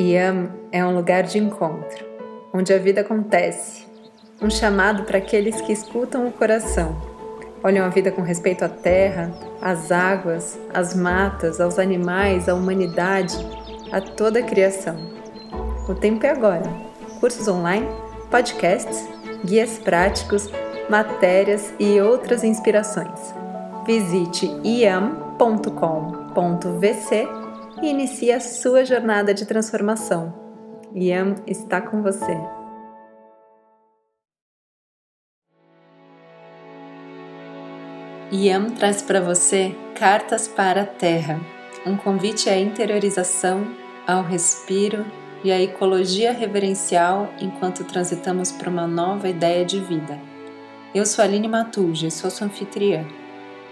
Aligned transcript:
Yam 0.00 0.48
é 0.72 0.82
um 0.82 0.94
lugar 0.96 1.24
de 1.24 1.36
encontro, 1.36 2.06
onde 2.54 2.72
a 2.72 2.78
vida 2.78 3.02
acontece, 3.02 3.86
um 4.40 4.48
chamado 4.48 5.02
para 5.02 5.18
aqueles 5.18 5.60
que 5.60 5.74
escutam 5.74 6.26
o 6.26 6.32
coração, 6.32 6.96
olham 7.62 7.84
a 7.84 7.90
vida 7.90 8.10
com 8.10 8.22
respeito 8.22 8.64
à 8.64 8.68
terra, 8.68 9.30
às 9.60 9.92
águas, 9.92 10.58
às 10.72 10.94
matas, 10.94 11.60
aos 11.60 11.78
animais, 11.78 12.48
à 12.48 12.54
humanidade, 12.54 13.36
a 13.92 14.00
toda 14.00 14.38
a 14.38 14.42
criação. 14.42 14.96
O 15.86 15.94
tempo 15.94 16.24
é 16.24 16.30
agora. 16.30 16.64
Cursos 17.20 17.46
online, 17.46 17.86
podcasts, 18.30 19.06
guias 19.44 19.78
práticos, 19.78 20.48
matérias 20.88 21.74
e 21.78 22.00
outras 22.00 22.42
inspirações. 22.42 23.34
Visite 23.84 24.50
iam.com.vc 24.64 25.40
e 27.82 27.88
inicie 27.88 28.32
a 28.32 28.40
sua 28.40 28.84
jornada 28.84 29.32
de 29.32 29.46
transformação. 29.46 30.34
Iam 30.94 31.36
está 31.46 31.80
com 31.80 32.02
você. 32.02 32.36
Iam 38.32 38.70
traz 38.70 39.02
para 39.02 39.20
você 39.20 39.74
Cartas 39.94 40.46
para 40.46 40.82
a 40.82 40.86
Terra, 40.86 41.40
um 41.84 41.96
convite 41.96 42.48
à 42.48 42.58
interiorização, 42.58 43.66
ao 44.06 44.22
respiro 44.22 45.04
e 45.42 45.50
à 45.52 45.60
ecologia 45.60 46.32
reverencial 46.32 47.32
enquanto 47.40 47.84
transitamos 47.84 48.52
para 48.52 48.70
uma 48.70 48.86
nova 48.86 49.28
ideia 49.28 49.64
de 49.64 49.80
vida. 49.80 50.18
Eu 50.94 51.06
sou 51.06 51.24
Aline 51.24 51.48
Matuja, 51.48 52.10
sou 52.10 52.30
sua 52.30 52.46
anfitriã. 52.46 53.04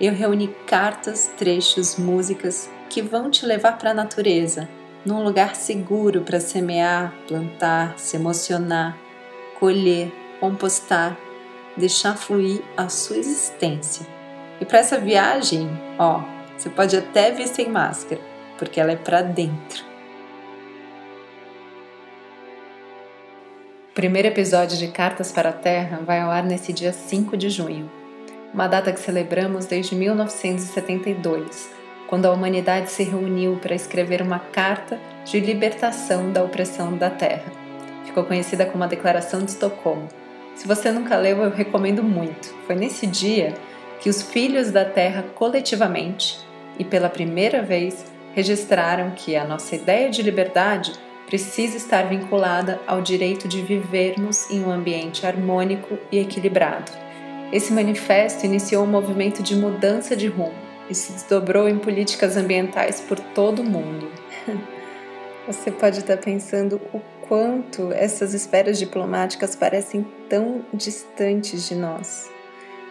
Eu 0.00 0.12
reuni 0.12 0.48
cartas, 0.66 1.30
trechos, 1.36 1.96
músicas 1.96 2.70
que 2.88 3.02
vão 3.02 3.30
te 3.30 3.44
levar 3.46 3.78
para 3.78 3.90
a 3.90 3.94
natureza, 3.94 4.68
num 5.04 5.22
lugar 5.22 5.54
seguro 5.54 6.22
para 6.22 6.40
semear, 6.40 7.14
plantar, 7.26 7.98
se 7.98 8.16
emocionar, 8.16 8.96
colher, 9.58 10.10
compostar, 10.40 11.16
deixar 11.76 12.16
fluir 12.16 12.62
a 12.76 12.88
sua 12.88 13.18
existência. 13.18 14.06
E 14.60 14.64
para 14.64 14.78
essa 14.78 14.98
viagem, 14.98 15.70
ó, 15.98 16.22
você 16.56 16.68
pode 16.68 16.96
até 16.96 17.30
vir 17.30 17.46
sem 17.46 17.68
máscara, 17.68 18.20
porque 18.56 18.80
ela 18.80 18.90
é 18.92 18.96
para 18.96 19.22
dentro. 19.22 19.86
O 23.90 23.94
primeiro 23.94 24.28
episódio 24.28 24.76
de 24.76 24.88
Cartas 24.88 25.30
para 25.32 25.50
a 25.50 25.52
Terra 25.52 26.00
vai 26.04 26.20
ao 26.20 26.30
ar 26.30 26.44
nesse 26.44 26.72
dia 26.72 26.92
5 26.92 27.36
de 27.36 27.50
junho, 27.50 27.90
uma 28.52 28.66
data 28.68 28.92
que 28.92 29.00
celebramos 29.00 29.66
desde 29.66 29.94
1972 29.94 31.77
quando 32.08 32.24
a 32.24 32.32
humanidade 32.32 32.90
se 32.90 33.04
reuniu 33.04 33.58
para 33.60 33.74
escrever 33.74 34.22
uma 34.22 34.38
carta 34.38 34.98
de 35.26 35.38
libertação 35.38 36.32
da 36.32 36.42
opressão 36.42 36.96
da 36.96 37.10
Terra. 37.10 37.52
Ficou 38.06 38.24
conhecida 38.24 38.64
como 38.64 38.82
a 38.82 38.86
Declaração 38.86 39.40
de 39.40 39.50
Estocolmo. 39.50 40.08
Se 40.56 40.66
você 40.66 40.90
nunca 40.90 41.16
leu, 41.18 41.42
eu 41.42 41.50
recomendo 41.50 42.02
muito. 42.02 42.52
Foi 42.66 42.74
nesse 42.74 43.06
dia 43.06 43.52
que 44.00 44.08
os 44.08 44.22
filhos 44.22 44.70
da 44.70 44.86
Terra 44.86 45.22
coletivamente 45.34 46.38
e 46.78 46.84
pela 46.84 47.10
primeira 47.10 47.62
vez 47.62 48.06
registraram 48.34 49.10
que 49.10 49.36
a 49.36 49.44
nossa 49.44 49.76
ideia 49.76 50.08
de 50.08 50.22
liberdade 50.22 50.92
precisa 51.26 51.76
estar 51.76 52.08
vinculada 52.08 52.80
ao 52.86 53.02
direito 53.02 53.46
de 53.46 53.60
vivermos 53.60 54.50
em 54.50 54.64
um 54.64 54.70
ambiente 54.70 55.26
harmônico 55.26 55.98
e 56.10 56.18
equilibrado. 56.18 56.90
Esse 57.52 57.70
manifesto 57.70 58.46
iniciou 58.46 58.84
um 58.84 58.90
movimento 58.90 59.42
de 59.42 59.54
mudança 59.54 60.16
de 60.16 60.26
rumo 60.26 60.67
e 60.88 60.94
se 60.94 61.12
desdobrou 61.12 61.68
em 61.68 61.78
políticas 61.78 62.36
ambientais 62.36 63.00
por 63.00 63.18
todo 63.18 63.60
o 63.60 63.64
mundo. 63.64 64.10
Você 65.46 65.70
pode 65.70 66.00
estar 66.00 66.16
pensando 66.16 66.80
o 66.92 67.00
quanto 67.26 67.92
essas 67.92 68.34
esferas 68.34 68.78
diplomáticas 68.78 69.54
parecem 69.54 70.06
tão 70.28 70.64
distantes 70.72 71.68
de 71.68 71.74
nós. 71.74 72.30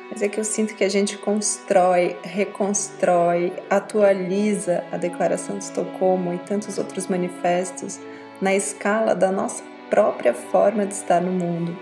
Mas 0.09 0.22
é 0.22 0.30
que 0.30 0.40
eu 0.40 0.44
sinto 0.44 0.74
que 0.74 0.84
a 0.84 0.90
gente 0.90 1.18
constrói, 1.18 2.16
reconstrói, 2.24 3.52
atualiza 3.69 4.84
a 4.91 4.97
Declaração 4.97 5.58
de 5.58 5.66
Estocolmo 5.66 6.34
e 6.34 6.38
tantos 6.40 6.78
outros 6.78 7.08
manifestos 7.08 8.00
na 8.40 8.56
escala 8.56 9.14
da 9.14 9.31
nossa 9.31 9.64
própria 9.90 10.34
forma 10.34 10.85
de 10.85 10.94
estar 10.94 11.22
no 11.22 11.31
mundo. 11.31 11.78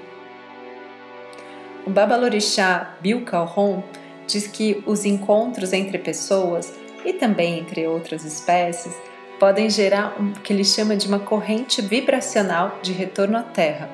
O 1.86 1.90
Babalorixá 1.90 2.96
Bill 3.00 3.24
Calhoun 3.24 3.84
diz 4.28 4.47
que 4.47 4.84
os 4.86 5.06
encontros 5.06 5.74
entre 5.74 5.97
pessoas 5.97 6.74
e 7.03 7.13
também 7.13 7.59
entre 7.59 7.88
outras 7.88 8.24
espécies 8.25 8.94
podem 9.40 9.69
gerar 9.69 10.16
o 10.19 10.40
que 10.40 10.53
ele 10.53 10.63
chama 10.63 10.96
de 10.96 11.08
uma 11.08 11.19
corrente 11.19 11.81
vibracional 11.81 12.80
de 12.81 12.91
retorno 12.91 13.38
à 13.38 13.44
Terra. 13.44 13.90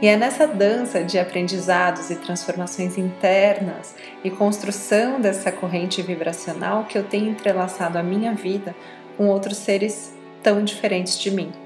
E 0.00 0.08
é 0.08 0.16
nessa 0.16 0.48
dança 0.48 1.04
de 1.04 1.16
aprendizados 1.16 2.10
e 2.10 2.16
transformações 2.16 2.98
internas 2.98 3.94
e 4.24 4.30
construção 4.30 5.20
dessa 5.20 5.52
corrente 5.52 6.02
vibracional 6.02 6.84
que 6.84 6.98
eu 6.98 7.04
tenho 7.04 7.30
entrelaçado 7.30 7.98
a 7.98 8.02
minha 8.02 8.34
vida 8.34 8.74
com 9.16 9.28
outros 9.28 9.58
seres 9.58 10.12
tão 10.42 10.64
diferentes 10.64 11.18
de 11.20 11.30
mim. 11.30 11.61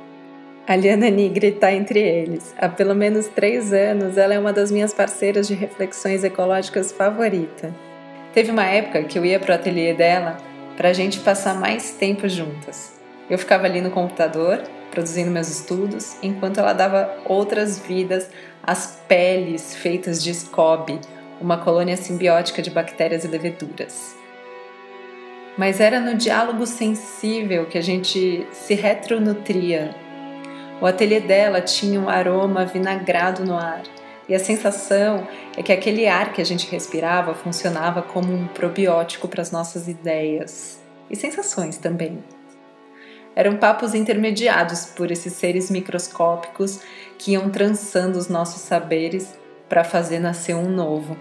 A 0.69 0.75
Liana 0.75 1.09
Nigri 1.09 1.47
está 1.47 1.73
entre 1.73 2.01
eles. 2.01 2.53
Há 2.59 2.69
pelo 2.69 2.93
menos 2.93 3.29
três 3.29 3.73
anos, 3.73 4.19
ela 4.19 4.35
é 4.35 4.39
uma 4.39 4.53
das 4.53 4.69
minhas 4.73 4.93
parceiras 4.93 5.47
de 5.47 5.55
reflexões 5.55 6.25
ecológicas 6.25 6.91
favorita. 6.91 7.73
Teve 8.35 8.51
uma 8.51 8.65
época 8.65 9.05
que 9.05 9.17
eu 9.17 9.25
ia 9.25 9.39
para 9.39 9.53
o 9.53 9.55
ateliê 9.55 9.95
dela 9.95 10.39
para 10.77 10.89
a 10.89 10.93
gente 10.93 11.21
passar 11.21 11.55
mais 11.55 11.93
tempo 11.93 12.29
juntas. 12.29 12.95
Eu 13.31 13.39
ficava 13.39 13.65
ali 13.65 13.81
no 13.81 13.93
computador, 13.93 14.61
produzindo 14.91 15.31
meus 15.31 15.49
estudos, 15.49 16.17
enquanto 16.21 16.59
ela 16.59 16.73
dava 16.73 17.17
outras 17.25 17.79
vidas 17.79 18.29
às 18.61 19.01
peles 19.07 19.77
feitas 19.77 20.21
de 20.21 20.35
SCOB, 20.35 20.99
uma 21.41 21.59
colônia 21.59 21.97
simbiótica 21.97 22.61
de 22.61 22.71
bactérias 22.71 23.25
e 23.25 23.29
leveduras. 23.29 24.17
Mas 25.57 25.79
era 25.79 26.01
no 26.01 26.17
diálogo 26.17 26.67
sensível 26.67 27.67
que 27.67 27.79
a 27.79 27.83
gente 27.83 28.45
se 28.51 28.75
retronutria 28.75 29.95
o 30.81 30.87
ateliê 30.87 31.21
dela 31.21 31.61
tinha 31.61 32.01
um 32.01 32.09
aroma 32.09 32.65
vinagrado 32.65 33.45
no 33.45 33.57
ar, 33.57 33.83
e 34.29 34.35
a 34.35 34.39
sensação 34.39 35.27
é 35.57 35.63
que 35.63 35.73
aquele 35.73 36.09
ar 36.09 36.33
que 36.33 36.41
a 36.41 36.45
gente 36.45 36.69
respirava 36.71 37.35
funcionava 37.35 38.03
como 38.03 38.33
um 38.33 38.49
probiótico 38.49 39.29
para 39.29 39.41
as 39.41 39.53
nossas 39.53 39.87
ideias 39.87 40.81
e 41.09 41.15
sensações 41.15 41.77
também. 41.77 42.23
Eram 43.37 43.57
papos 43.57 43.95
intermediados 43.95 44.87
por 44.87 45.11
esses 45.11 45.35
seres 45.35 45.71
microscópicos 45.71 46.81
que 47.19 47.33
iam 47.33 47.51
trançando 47.51 48.19
os 48.19 48.29
nossos 48.29 48.63
saberes 48.63 49.39
para 49.69 49.85
fazer 49.85 50.19
nascer 50.19 50.57
um 50.57 50.69
novo. 50.69 51.17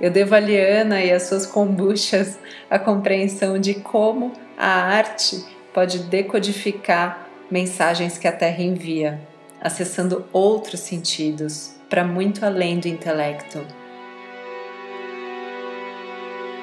Eu 0.00 0.10
devo 0.10 0.34
a 0.34 0.40
Liana 0.40 1.00
e 1.02 1.12
as 1.12 1.24
suas 1.24 1.46
kombuchas 1.46 2.38
a 2.70 2.78
compreensão 2.78 3.58
de 3.58 3.74
como 3.74 4.32
a 4.58 4.66
arte 4.66 5.44
pode 5.72 6.00
decodificar 6.00 7.25
mensagens 7.50 8.18
que 8.18 8.26
a 8.26 8.32
Terra 8.32 8.62
envia, 8.62 9.20
acessando 9.60 10.26
outros 10.32 10.80
sentidos 10.80 11.74
para 11.88 12.04
muito 12.04 12.44
além 12.44 12.78
do 12.78 12.88
intelecto. 12.88 13.64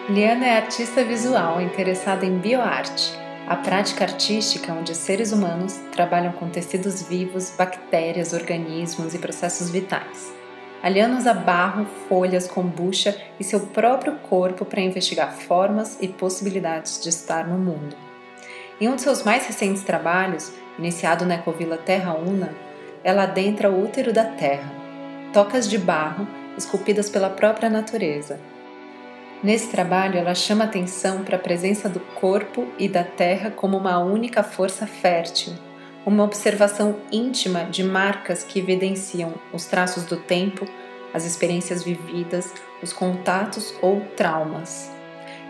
Liana 0.10 0.46
é 0.46 0.58
artista 0.58 1.04
visual 1.04 1.62
interessada 1.62 2.26
em 2.26 2.38
bioarte, 2.38 3.14
a 3.48 3.56
prática 3.56 4.04
artística 4.04 4.74
onde 4.74 4.94
seres 4.94 5.32
humanos 5.32 5.80
trabalham 5.92 6.34
com 6.34 6.50
tecidos 6.50 7.02
vivos, 7.04 7.54
bactérias, 7.58 8.34
organismos 8.34 9.14
e 9.14 9.20
processos 9.20 9.70
vitais. 9.70 10.34
A 10.82 10.90
Liana 10.90 11.18
usa 11.18 11.34
barro, 11.34 11.86
folhas, 12.10 12.48
kombucha 12.48 13.18
e 13.40 13.44
seu 13.44 13.62
próprio 13.68 14.18
corpo 14.18 14.66
para 14.66 14.82
investigar 14.82 15.34
formas 15.34 15.98
e 16.02 16.10
possibilidades 16.10 17.02
de 17.02 17.08
estar 17.08 17.48
no 17.48 17.58
mundo. 17.58 18.13
Em 18.82 18.90
um 18.90 18.96
de 18.96 19.02
seus 19.02 19.24
mais 19.24 19.46
recentes 19.46 19.84
trabalhos, 19.84 20.52
iniciado 20.78 21.26
na 21.26 21.36
ecovila 21.36 21.78
Terra 21.78 22.14
Una, 22.14 22.54
ela 23.04 23.24
adentra 23.24 23.70
o 23.70 23.84
útero 23.84 24.12
da 24.12 24.26
Terra, 24.26 24.72
tocas 25.32 25.70
de 25.70 25.78
barro 25.78 26.28
esculpidas 26.58 27.10
pela 27.10 27.30
própria 27.30 27.70
natureza. 27.70 28.40
Nesse 29.44 29.70
trabalho, 29.70 30.18
ela 30.18 30.34
chama 30.34 30.64
atenção 30.64 31.24
para 31.24 31.36
a 31.36 31.40
presença 31.40 31.90
do 31.90 32.00
corpo 32.00 32.66
e 32.80 32.88
da 32.88 33.04
terra 33.04 33.52
como 33.52 33.78
uma 33.78 34.00
única 34.00 34.42
força 34.42 34.88
fértil, 34.88 35.52
uma 36.06 36.24
observação 36.24 36.96
íntima 37.12 37.66
de 37.66 37.84
marcas 37.84 38.42
que 38.42 38.60
evidenciam 38.60 39.34
os 39.52 39.66
traços 39.66 40.06
do 40.06 40.16
tempo, 40.16 40.66
as 41.14 41.26
experiências 41.26 41.84
vividas, 41.84 42.54
os 42.82 42.94
contatos 42.94 43.74
ou 43.82 44.00
traumas, 44.16 44.93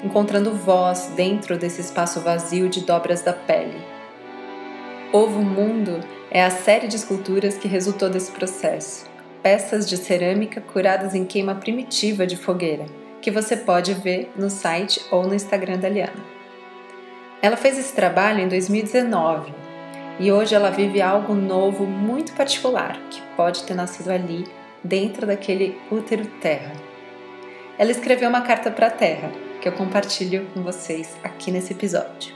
encontrando 0.04 0.54
voz 0.54 1.12
dentro 1.16 1.58
desse 1.58 1.82
espaço 1.82 2.20
vazio 2.20 2.68
de 2.68 2.82
dobras 2.82 3.22
da 3.22 3.32
pele. 3.32 3.82
Ovo 5.14 5.42
Mundo 5.42 6.00
é 6.30 6.44
a 6.44 6.50
série 6.50 6.88
de 6.88 6.96
esculturas 6.96 7.58
que 7.58 7.68
resultou 7.68 8.10
desse 8.10 8.32
processo. 8.32 9.06
Peças 9.42 9.88
de 9.88 9.96
cerâmica 9.98 10.60
curadas 10.60 11.14
em 11.16 11.26
queima 11.26 11.56
primitiva 11.56 12.26
de 12.26 12.36
fogueira, 12.36 12.86
que 13.22 13.32
você 13.32 13.56
pode 13.56 13.94
ver 13.94 14.32
no 14.36 14.50
site 14.50 15.02
ou 15.12 15.28
no 15.28 15.36
Instagram 15.36 15.78
da 15.78 15.90
Liana. 15.90 16.34
Ela 17.42 17.58
fez 17.58 17.78
esse 17.78 17.94
trabalho 17.94 18.40
em 18.40 18.48
2019 18.48 19.54
E 20.20 20.32
hoje 20.32 20.56
ela 20.56 20.70
vive 20.70 21.02
algo 21.02 21.34
novo, 21.34 21.86
muito 21.86 22.34
particular, 22.34 22.98
que 23.10 23.22
pode 23.36 23.64
ter 23.64 23.74
nascido 23.74 24.12
ali, 24.12 24.46
dentro 24.84 25.26
daquele 25.26 25.78
útero 25.92 26.26
terra. 26.42 26.72
Ela 27.78 27.92
escreveu 27.92 28.30
uma 28.30 28.42
carta 28.42 28.70
para 28.70 28.88
a 28.88 28.92
Terra, 28.92 29.32
que 29.64 29.70
eu 29.70 29.72
compartilho 29.72 30.46
com 30.54 30.62
vocês 30.62 31.16
aqui 31.24 31.50
nesse 31.50 31.72
episódio. 31.72 32.36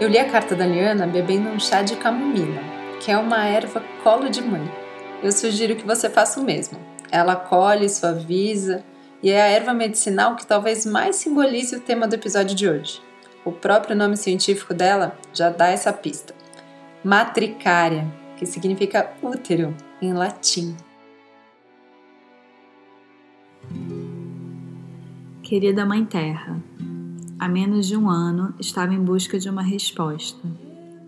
Eu 0.00 0.08
li 0.08 0.16
a 0.16 0.30
carta 0.30 0.56
da 0.56 0.64
Liana 0.64 1.06
bebendo 1.06 1.50
um 1.50 1.60
chá 1.60 1.82
de 1.82 1.96
camomila, 1.96 2.62
que 2.98 3.10
é 3.10 3.18
uma 3.18 3.44
erva 3.44 3.84
colo 4.02 4.30
de 4.30 4.40
mãe. 4.40 4.66
Eu 5.22 5.32
sugiro 5.32 5.76
que 5.76 5.86
você 5.86 6.08
faça 6.08 6.40
o 6.40 6.44
mesmo. 6.44 6.78
Ela 7.10 7.36
colhe, 7.36 7.90
suaviza 7.90 8.82
e 9.22 9.30
é 9.30 9.42
a 9.42 9.48
erva 9.48 9.74
medicinal 9.74 10.34
que 10.34 10.46
talvez 10.46 10.86
mais 10.86 11.16
simbolize 11.16 11.76
o 11.76 11.80
tema 11.80 12.08
do 12.08 12.14
episódio 12.14 12.56
de 12.56 12.66
hoje. 12.66 13.09
O 13.44 13.52
próprio 13.52 13.96
nome 13.96 14.16
científico 14.16 14.74
dela 14.74 15.18
já 15.32 15.48
dá 15.48 15.68
essa 15.68 15.92
pista. 15.92 16.34
Matricária, 17.02 18.06
que 18.36 18.44
significa 18.44 19.12
útero 19.22 19.74
em 20.02 20.12
latim. 20.12 20.76
Querida 25.42 25.86
Mãe 25.86 26.04
Terra, 26.04 26.62
há 27.38 27.48
menos 27.48 27.88
de 27.88 27.96
um 27.96 28.10
ano 28.10 28.54
estava 28.60 28.92
em 28.92 29.02
busca 29.02 29.38
de 29.38 29.48
uma 29.48 29.62
resposta, 29.62 30.46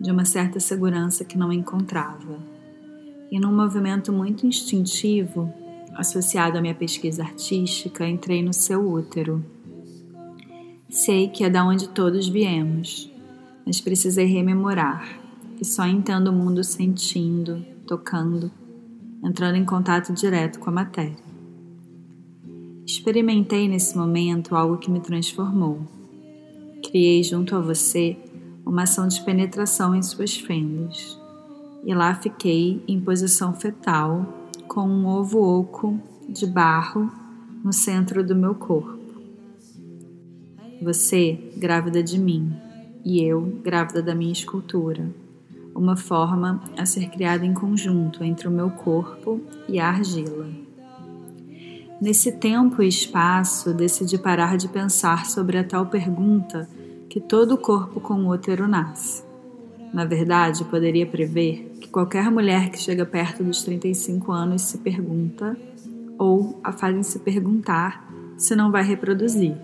de 0.01 0.11
uma 0.11 0.25
certa 0.25 0.59
segurança 0.59 1.23
que 1.23 1.37
não 1.37 1.53
encontrava. 1.53 2.39
E 3.31 3.39
num 3.39 3.55
movimento 3.55 4.11
muito 4.11 4.45
instintivo, 4.45 5.53
associado 5.95 6.57
à 6.57 6.61
minha 6.61 6.75
pesquisa 6.75 7.23
artística, 7.23 8.07
entrei 8.07 8.41
no 8.41 8.53
seu 8.53 8.85
útero. 8.91 9.45
Sei 11.05 11.27
que 11.27 11.43
é 11.43 11.49
da 11.49 11.65
onde 11.65 11.89
todos 11.89 12.29
viemos, 12.29 13.11
mas 13.65 13.81
precisei 13.81 14.25
rememorar, 14.25 15.19
e 15.59 15.65
só 15.65 15.85
entendo 15.85 16.29
o 16.29 16.33
mundo 16.33 16.63
sentindo, 16.63 17.61
tocando, 17.85 18.49
entrando 19.21 19.57
em 19.57 19.65
contato 19.65 20.13
direto 20.13 20.59
com 20.59 20.69
a 20.69 20.73
matéria. 20.73 21.17
Experimentei 22.85 23.67
nesse 23.67 23.97
momento 23.97 24.55
algo 24.55 24.77
que 24.77 24.89
me 24.89 25.01
transformou. 25.01 25.81
Criei 26.85 27.21
junto 27.21 27.53
a 27.53 27.59
você 27.59 28.15
uma 28.65 28.83
ação 28.83 29.05
de 29.05 29.21
penetração 29.25 29.93
em 29.93 30.01
suas 30.01 30.37
fendas, 30.37 31.19
e 31.83 31.93
lá 31.93 32.15
fiquei 32.15 32.81
em 32.87 32.97
posição 33.01 33.53
fetal 33.53 34.25
com 34.69 34.87
um 34.87 35.05
ovo 35.05 35.43
oco 35.43 35.99
de 36.29 36.47
barro 36.47 37.11
no 37.61 37.73
centro 37.73 38.25
do 38.25 38.33
meu 38.33 38.55
corpo. 38.55 38.92
Você, 40.83 41.39
grávida 41.55 42.03
de 42.03 42.19
mim, 42.19 42.51
e 43.05 43.23
eu, 43.23 43.41
grávida 43.63 44.01
da 44.01 44.13
minha 44.13 44.33
escultura, 44.33 45.09
uma 45.73 45.95
forma 45.95 46.61
a 46.77 46.85
ser 46.85 47.09
criada 47.09 47.45
em 47.45 47.53
conjunto 47.53 48.21
entre 48.21 48.49
o 48.49 48.51
meu 48.51 48.69
corpo 48.69 49.39
e 49.69 49.79
a 49.79 49.87
argila. 49.87 50.45
Nesse 52.01 52.33
tempo 52.33 52.83
e 52.83 52.87
espaço, 52.89 53.73
decidi 53.73 54.17
parar 54.17 54.57
de 54.57 54.67
pensar 54.67 55.25
sobre 55.25 55.57
a 55.57 55.63
tal 55.63 55.85
pergunta 55.85 56.67
que 57.09 57.21
todo 57.21 57.57
corpo 57.57 58.01
com 58.01 58.27
útero 58.27 58.67
nasce. 58.67 59.23
Na 59.93 60.03
verdade, 60.03 60.65
poderia 60.65 61.05
prever 61.05 61.77
que 61.79 61.87
qualquer 61.87 62.29
mulher 62.29 62.69
que 62.69 62.77
chega 62.77 63.05
perto 63.05 63.41
dos 63.41 63.63
35 63.63 64.33
anos 64.33 64.63
se 64.63 64.79
pergunta 64.79 65.55
ou 66.17 66.59
a 66.61 66.73
fazem 66.73 67.03
se 67.03 67.19
perguntar 67.19 68.11
se 68.37 68.53
não 68.53 68.69
vai 68.69 68.83
reproduzir. 68.83 69.55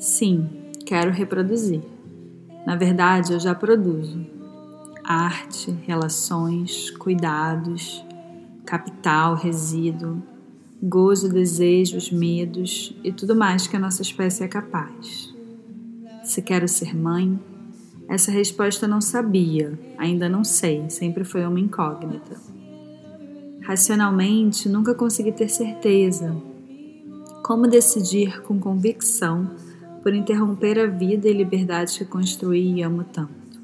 Sim, 0.00 0.48
quero 0.86 1.10
reproduzir. 1.10 1.82
Na 2.66 2.74
verdade, 2.74 3.34
eu 3.34 3.38
já 3.38 3.54
produzo. 3.54 4.26
Arte, 5.04 5.70
relações, 5.86 6.90
cuidados, 6.92 8.02
capital, 8.64 9.34
resíduo, 9.34 10.22
gozo, 10.82 11.28
desejos, 11.28 12.10
medos 12.10 12.96
e 13.04 13.12
tudo 13.12 13.36
mais 13.36 13.66
que 13.66 13.76
a 13.76 13.78
nossa 13.78 14.00
espécie 14.00 14.42
é 14.42 14.48
capaz. 14.48 15.34
Se 16.24 16.40
quero 16.40 16.66
ser 16.66 16.96
mãe, 16.96 17.38
essa 18.08 18.30
resposta 18.30 18.88
não 18.88 19.02
sabia, 19.02 19.78
ainda 19.98 20.30
não 20.30 20.44
sei, 20.44 20.88
sempre 20.88 21.24
foi 21.24 21.44
uma 21.44 21.60
incógnita. 21.60 22.40
Racionalmente, 23.62 24.66
nunca 24.66 24.94
consegui 24.94 25.32
ter 25.32 25.50
certeza. 25.50 26.34
Como 27.44 27.68
decidir 27.68 28.40
com 28.42 28.58
convicção 28.58 29.50
por 30.02 30.14
interromper 30.14 30.78
a 30.78 30.86
vida 30.86 31.28
e 31.28 31.32
liberdade 31.32 31.98
que 31.98 32.04
construí 32.04 32.74
e 32.74 32.82
amo 32.82 33.04
tanto? 33.04 33.60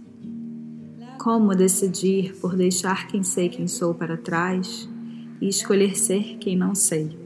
Como 1.19 1.55
decidir 1.55 2.35
por 2.37 2.55
deixar 2.55 3.09
quem 3.09 3.23
sei 3.23 3.49
quem 3.49 3.67
sou 3.67 3.95
para 3.95 4.17
trás 4.17 4.89
e 5.41 5.49
escolher 5.49 5.97
ser 5.97 6.37
quem 6.39 6.57
não 6.57 6.75
sei? 6.75 7.19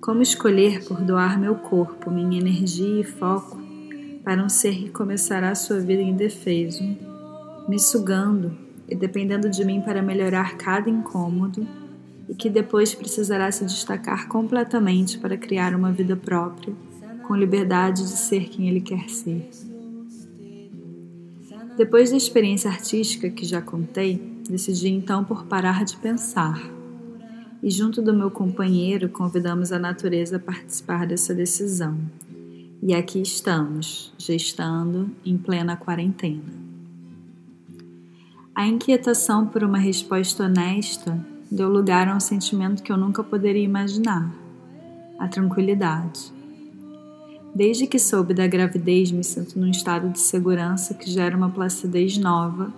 Como 0.00 0.22
escolher 0.22 0.84
por 0.84 1.00
doar 1.02 1.38
meu 1.40 1.56
corpo, 1.56 2.10
minha 2.10 2.38
energia 2.38 3.00
e 3.00 3.04
foco 3.04 3.66
para 4.22 4.42
um 4.42 4.48
ser 4.48 4.74
que 4.74 4.90
começará 4.90 5.54
sua 5.54 5.78
vida 5.78 6.02
indefeso, 6.02 6.82
me 7.68 7.78
sugando 7.78 8.56
e 8.88 8.94
dependendo 8.94 9.48
de 9.48 9.64
mim 9.64 9.80
para 9.80 10.02
melhorar 10.02 10.56
cada 10.56 10.90
incômodo 10.90 11.66
e 12.28 12.34
que 12.34 12.50
depois 12.50 12.94
precisará 12.94 13.50
se 13.50 13.64
destacar 13.64 14.28
completamente 14.28 15.18
para 15.18 15.36
criar 15.36 15.74
uma 15.74 15.92
vida 15.92 16.16
própria, 16.16 16.74
com 17.26 17.34
liberdade 17.34 18.02
de 18.02 18.16
ser 18.16 18.48
quem 18.48 18.68
ele 18.68 18.80
quer 18.80 19.08
ser. 19.08 19.50
Depois 21.76 22.10
da 22.10 22.16
experiência 22.16 22.70
artística 22.70 23.28
que 23.28 23.44
já 23.44 23.60
contei, 23.60 24.40
decidi 24.48 24.88
então 24.88 25.22
por 25.24 25.44
parar 25.44 25.84
de 25.84 25.96
pensar. 25.96 26.58
E 27.62 27.70
junto 27.70 28.00
do 28.00 28.14
meu 28.14 28.30
companheiro 28.30 29.08
convidamos 29.08 29.72
a 29.72 29.78
natureza 29.78 30.36
a 30.36 30.40
participar 30.40 31.06
dessa 31.06 31.34
decisão, 31.34 31.98
e 32.82 32.94
aqui 32.94 33.20
estamos, 33.20 34.12
gestando 34.16 35.10
em 35.24 35.36
plena 35.36 35.76
quarentena. 35.76 36.66
A 38.54 38.66
inquietação 38.66 39.46
por 39.46 39.64
uma 39.64 39.78
resposta 39.78 40.44
honesta 40.44 41.18
deu 41.50 41.68
lugar 41.68 42.08
a 42.08 42.16
um 42.16 42.20
sentimento 42.20 42.82
que 42.82 42.90
eu 42.90 42.96
nunca 42.96 43.22
poderia 43.22 43.62
imaginar: 43.62 44.32
a 45.18 45.28
tranquilidade. 45.28 46.35
Desde 47.56 47.86
que 47.86 47.98
soube 47.98 48.34
da 48.34 48.46
gravidez, 48.46 49.10
me 49.10 49.24
sinto 49.24 49.58
num 49.58 49.70
estado 49.70 50.10
de 50.10 50.20
segurança 50.20 50.92
que 50.92 51.10
gera 51.10 51.34
uma 51.34 51.48
placidez 51.48 52.18
nova 52.18 52.70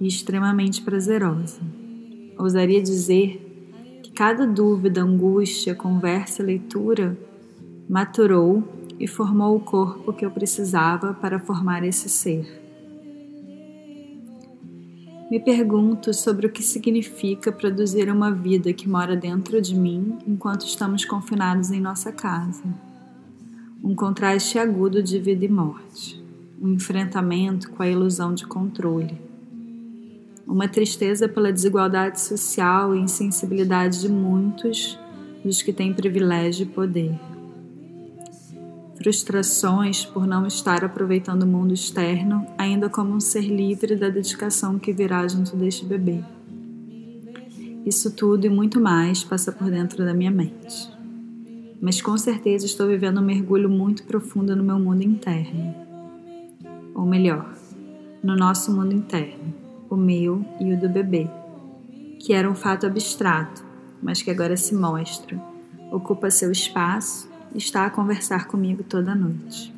e 0.00 0.08
extremamente 0.08 0.80
prazerosa. 0.80 1.60
Ousaria 2.38 2.80
dizer 2.80 4.00
que 4.02 4.10
cada 4.10 4.46
dúvida, 4.46 5.02
angústia, 5.02 5.74
conversa, 5.74 6.42
leitura 6.42 7.14
maturou 7.86 8.64
e 8.98 9.06
formou 9.06 9.54
o 9.54 9.60
corpo 9.60 10.14
que 10.14 10.24
eu 10.24 10.30
precisava 10.30 11.12
para 11.12 11.38
formar 11.38 11.84
esse 11.84 12.08
ser. 12.08 12.46
Me 15.30 15.40
pergunto 15.40 16.14
sobre 16.14 16.46
o 16.46 16.50
que 16.50 16.62
significa 16.62 17.52
produzir 17.52 18.08
uma 18.08 18.32
vida 18.32 18.72
que 18.72 18.88
mora 18.88 19.14
dentro 19.14 19.60
de 19.60 19.74
mim 19.74 20.16
enquanto 20.26 20.64
estamos 20.64 21.04
confinados 21.04 21.70
em 21.70 21.82
nossa 21.82 22.10
casa. 22.10 22.91
Um 23.82 23.94
contraste 23.94 24.58
agudo 24.58 25.02
de 25.02 25.18
vida 25.18 25.44
e 25.44 25.48
morte, 25.48 26.22
um 26.60 26.72
enfrentamento 26.72 27.70
com 27.70 27.82
a 27.82 27.88
ilusão 27.88 28.32
de 28.32 28.46
controle, 28.46 29.20
uma 30.46 30.68
tristeza 30.68 31.28
pela 31.28 31.52
desigualdade 31.52 32.20
social 32.20 32.94
e 32.94 33.00
insensibilidade 33.00 34.00
de 34.00 34.08
muitos 34.08 34.98
dos 35.44 35.62
que 35.62 35.72
têm 35.72 35.92
privilégio 35.92 36.64
e 36.64 36.68
poder 36.68 37.18
frustrações 39.02 40.04
por 40.04 40.26
não 40.28 40.46
estar 40.46 40.84
aproveitando 40.84 41.42
o 41.42 41.46
mundo 41.46 41.74
externo, 41.74 42.46
ainda 42.56 42.88
como 42.88 43.12
um 43.12 43.20
ser 43.20 43.42
livre 43.42 43.96
da 43.96 44.08
dedicação 44.08 44.78
que 44.78 44.92
virá 44.92 45.26
junto 45.26 45.56
deste 45.56 45.84
bebê. 45.84 46.22
Isso 47.84 48.12
tudo 48.12 48.46
e 48.46 48.48
muito 48.48 48.80
mais 48.80 49.24
passa 49.24 49.50
por 49.50 49.68
dentro 49.68 50.04
da 50.04 50.14
minha 50.14 50.30
mente. 50.30 50.88
Mas 51.82 52.00
com 52.00 52.16
certeza 52.16 52.64
estou 52.64 52.86
vivendo 52.86 53.18
um 53.18 53.24
mergulho 53.24 53.68
muito 53.68 54.04
profundo 54.04 54.54
no 54.54 54.62
meu 54.62 54.78
mundo 54.78 55.02
interno. 55.02 55.74
Ou 56.94 57.04
melhor, 57.04 57.52
no 58.22 58.36
nosso 58.36 58.72
mundo 58.72 58.94
interno, 58.94 59.52
o 59.90 59.96
meu 59.96 60.44
e 60.60 60.72
o 60.72 60.80
do 60.80 60.88
bebê, 60.88 61.28
que 62.20 62.32
era 62.32 62.48
um 62.48 62.54
fato 62.54 62.86
abstrato, 62.86 63.64
mas 64.00 64.22
que 64.22 64.30
agora 64.30 64.56
se 64.56 64.76
mostra, 64.76 65.36
ocupa 65.90 66.30
seu 66.30 66.52
espaço 66.52 67.28
está 67.52 67.84
a 67.84 67.90
conversar 67.90 68.46
comigo 68.46 68.84
toda 68.84 69.12
noite. 69.12 69.74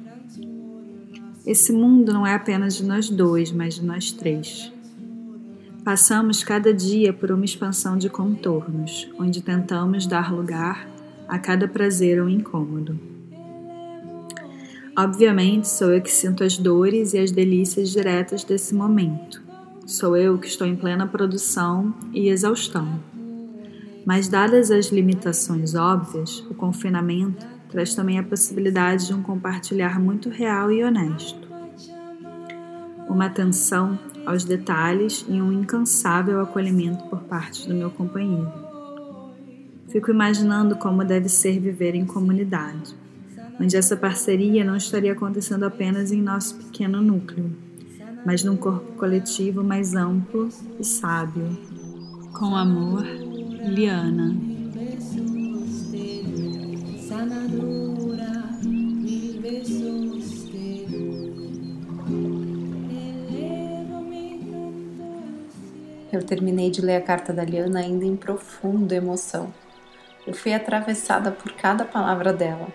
Esse 1.47 1.73
mundo 1.73 2.13
não 2.13 2.27
é 2.27 2.35
apenas 2.35 2.77
de 2.77 2.85
nós 2.85 3.09
dois, 3.09 3.51
mas 3.51 3.77
de 3.77 3.85
nós 3.85 4.13
três. 4.13 4.71
Passamos 5.83 6.45
cada 6.45 6.73
dia 6.73 7.15
por 7.15 7.33
uma 7.33 7.45
expansão 7.45 7.97
de 7.97 8.11
contornos, 8.11 9.11
onde 9.19 9.43
tentamos 9.43 10.07
dar 10.07 10.33
lugar 10.33 10.94
a 11.29 11.39
cada 11.39 11.67
prazer 11.67 12.21
ou 12.21 12.29
incômodo. 12.29 12.99
Obviamente, 14.97 15.69
sou 15.69 15.93
eu 15.93 16.01
que 16.01 16.11
sinto 16.11 16.45
as 16.45 16.57
dores 16.57 17.15
e 17.15 17.19
as 17.19 17.33
delícias 17.33 17.91
diretas 17.91 18.45
desse 18.45 18.75
momento. 18.75 19.43
Sou 19.85 20.17
eu 20.17 20.39
que 20.39 20.47
estou 20.47 20.67
em 20.67 20.77
plena 20.77 21.07
produção 21.07 21.93
e 22.13 22.29
exaustão. 22.29 23.01
Mas, 24.07 24.29
dadas 24.29 24.71
as 24.71 24.87
limitações 24.87 25.75
óbvias, 25.75 26.41
o 26.49 26.55
confinamento 26.55 27.45
traz 27.69 27.95
também 27.95 28.19
a 28.19 28.23
possibilidade 28.23 29.09
de 29.09 29.15
um 29.15 29.23
compartilhar 29.23 29.99
muito 29.99 30.29
real 30.29 30.71
e 30.71 30.85
honesto. 30.85 31.49
Uma 33.09 33.27
atenção 33.27 33.99
aos 34.25 34.45
detalhes 34.45 35.27
e 35.29 35.43
um 35.43 35.53
incansável 35.53 36.41
acolhimento 36.41 37.05
por 37.05 37.21
parte 37.25 37.67
do 37.69 37.75
meu 37.75 37.91
companheiro. 37.91 38.64
Fico 39.95 40.11
imaginando 40.11 40.75
como 40.75 41.05
deve 41.05 41.29
ser 41.29 41.61
viver 41.61 41.95
em 41.95 42.05
comunidade, 42.05 42.97
onde 43.61 43.77
essa 43.77 43.97
parceria 43.97 44.65
não 44.65 44.77
estaria 44.77 45.13
acontecendo 45.13 45.63
apenas 45.63 46.11
em 46.11 46.21
nosso 46.21 46.57
pequeno 46.57 47.01
núcleo, 47.01 47.57
mas 48.27 48.43
num 48.43 48.57
corpo 48.57 48.95
coletivo 48.95 49.63
mais 49.63 49.95
amplo 49.95 50.49
e 50.81 50.85
sábio. 50.85 51.57
Com 52.37 52.57
amor, 52.57 53.05
Liana. 53.05 54.37
Eu 66.13 66.23
terminei 66.25 66.69
de 66.69 66.81
ler 66.81 66.97
a 66.97 67.01
carta 67.01 67.33
da 67.33 67.45
Liana 67.45 67.79
ainda 67.79 68.05
em 68.05 68.17
profunda 68.17 68.97
emoção. 68.97 69.55
Eu 70.27 70.33
fui 70.35 70.55
atravessada 70.55 71.31
por 71.31 71.53
cada 71.53 71.85
palavra 71.85 72.33
dela. 72.33 72.69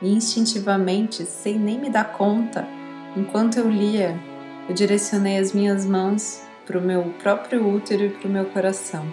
E 0.00 0.12
instintivamente, 0.12 1.24
sem 1.24 1.58
nem 1.58 1.78
me 1.80 1.90
dar 1.90 2.12
conta, 2.12 2.66
enquanto 3.16 3.58
eu 3.58 3.68
lia, 3.68 4.18
eu 4.68 4.74
direcionei 4.74 5.38
as 5.38 5.52
minhas 5.52 5.84
mãos 5.84 6.42
para 6.66 6.78
o 6.78 6.82
meu 6.82 7.14
próprio 7.22 7.66
útero 7.66 8.04
e 8.04 8.10
para 8.10 8.28
o 8.28 8.30
meu 8.30 8.44
coração. 8.46 9.06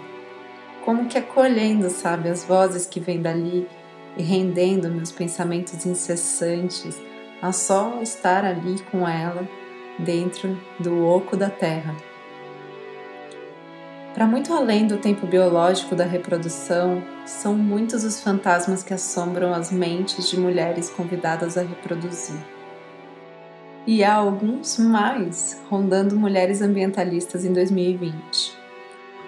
Como 0.84 1.08
que 1.08 1.16
acolhendo, 1.16 1.88
sabe, 1.88 2.28
as 2.28 2.44
vozes 2.44 2.86
que 2.86 3.00
vêm 3.00 3.22
dali 3.22 3.66
e 4.16 4.22
rendendo 4.22 4.90
meus 4.90 5.10
pensamentos 5.10 5.86
incessantes 5.86 7.00
a 7.40 7.52
só 7.52 8.00
estar 8.02 8.44
ali 8.44 8.80
com 8.90 9.08
ela 9.08 9.48
dentro 9.98 10.58
do 10.78 11.06
oco 11.06 11.36
da 11.36 11.50
terra. 11.50 11.94
Para 14.14 14.28
muito 14.28 14.54
além 14.54 14.86
do 14.86 14.96
tempo 14.96 15.26
biológico 15.26 15.96
da 15.96 16.04
reprodução, 16.04 17.02
são 17.26 17.52
muitos 17.52 18.04
os 18.04 18.20
fantasmas 18.20 18.80
que 18.80 18.94
assombram 18.94 19.52
as 19.52 19.72
mentes 19.72 20.30
de 20.30 20.38
mulheres 20.38 20.88
convidadas 20.88 21.58
a 21.58 21.62
reproduzir. 21.62 22.38
E 23.84 24.04
há 24.04 24.14
alguns 24.14 24.78
mais 24.78 25.60
rondando 25.68 26.14
mulheres 26.14 26.62
ambientalistas 26.62 27.44
em 27.44 27.52
2020. 27.52 28.56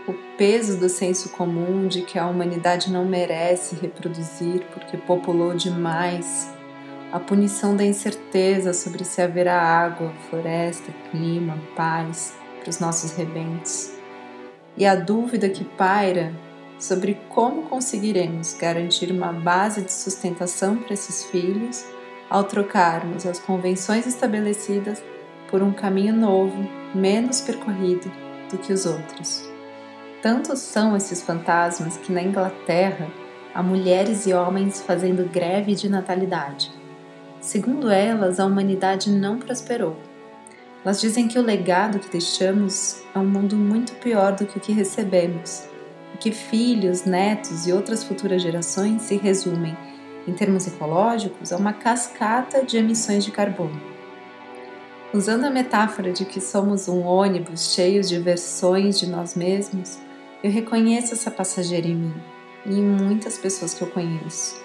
O 0.06 0.14
peso 0.38 0.78
do 0.78 0.88
senso 0.88 1.30
comum 1.30 1.88
de 1.88 2.02
que 2.02 2.16
a 2.16 2.28
humanidade 2.28 2.92
não 2.92 3.04
merece 3.04 3.74
reproduzir 3.74 4.64
porque 4.72 4.96
populou 4.96 5.52
demais, 5.56 6.54
a 7.10 7.18
punição 7.18 7.74
da 7.74 7.84
incerteza 7.84 8.72
sobre 8.72 9.02
se 9.04 9.20
haverá 9.20 9.60
água, 9.60 10.12
floresta, 10.30 10.92
clima, 11.10 11.58
paz 11.74 12.36
para 12.60 12.70
os 12.70 12.78
nossos 12.78 13.16
rebentos 13.16 13.95
e 14.76 14.84
a 14.84 14.94
dúvida 14.94 15.48
que 15.48 15.64
paira 15.64 16.32
sobre 16.78 17.18
como 17.30 17.62
conseguiremos 17.62 18.54
garantir 18.54 19.10
uma 19.10 19.32
base 19.32 19.82
de 19.82 19.92
sustentação 19.92 20.76
para 20.76 20.92
esses 20.92 21.24
filhos 21.24 21.84
ao 22.28 22.44
trocarmos 22.44 23.24
as 23.24 23.38
convenções 23.38 24.06
estabelecidas 24.06 25.02
por 25.50 25.62
um 25.62 25.72
caminho 25.72 26.14
novo, 26.14 26.68
menos 26.94 27.40
percorrido 27.40 28.10
do 28.50 28.58
que 28.58 28.72
os 28.72 28.84
outros. 28.84 29.48
Tantos 30.20 30.58
são 30.58 30.96
esses 30.96 31.22
fantasmas 31.22 31.96
que 31.96 32.12
na 32.12 32.22
Inglaterra 32.22 33.08
há 33.54 33.62
mulheres 33.62 34.26
e 34.26 34.34
homens 34.34 34.82
fazendo 34.82 35.30
greve 35.30 35.74
de 35.74 35.88
natalidade. 35.88 36.70
Segundo 37.40 37.90
elas, 37.90 38.40
a 38.40 38.44
humanidade 38.44 39.10
não 39.10 39.38
prosperou 39.38 39.96
elas 40.86 41.00
dizem 41.00 41.26
que 41.26 41.36
o 41.36 41.42
legado 41.42 41.98
que 41.98 42.08
deixamos 42.08 43.02
é 43.12 43.18
um 43.18 43.26
mundo 43.26 43.56
muito 43.56 43.92
pior 43.94 44.36
do 44.36 44.46
que 44.46 44.56
o 44.56 44.60
que 44.60 44.70
recebemos, 44.70 45.64
e 46.14 46.16
que 46.16 46.30
filhos, 46.30 47.04
netos 47.04 47.66
e 47.66 47.72
outras 47.72 48.04
futuras 48.04 48.40
gerações 48.40 49.02
se 49.02 49.16
resumem, 49.16 49.76
em 50.28 50.32
termos 50.32 50.64
ecológicos, 50.64 51.52
a 51.52 51.56
uma 51.56 51.72
cascata 51.72 52.64
de 52.64 52.76
emissões 52.76 53.24
de 53.24 53.32
carbono. 53.32 53.82
Usando 55.12 55.46
a 55.46 55.50
metáfora 55.50 56.12
de 56.12 56.24
que 56.24 56.40
somos 56.40 56.86
um 56.86 57.02
ônibus 57.02 57.74
cheio 57.74 58.00
de 58.00 58.16
versões 58.20 58.96
de 58.96 59.08
nós 59.08 59.34
mesmos, 59.34 59.98
eu 60.40 60.52
reconheço 60.52 61.14
essa 61.14 61.32
passageira 61.32 61.88
em 61.88 61.96
mim 61.96 62.14
e 62.64 62.78
em 62.78 62.82
muitas 62.82 63.36
pessoas 63.36 63.74
que 63.74 63.82
eu 63.82 63.90
conheço. 63.90 64.62